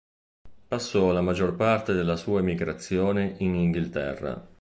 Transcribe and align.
Passò 0.67 1.11
la 1.11 1.21
maggior 1.21 1.55
parte 1.55 1.93
della 1.93 2.15
sua 2.15 2.39
emigrazione 2.39 3.35
in 3.41 3.53
Inghilterra. 3.53 4.49